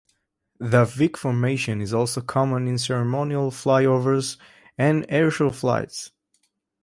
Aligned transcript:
The 0.59 0.83
Vic 0.85 1.15
formation 1.15 1.79
is 1.79 1.93
also 1.93 2.21
common 2.21 2.67
in 2.67 2.79
ceremonial 2.79 3.51
flyovers 3.51 4.37
and 4.75 5.07
airshow 5.09 5.53
flights. 5.53 6.09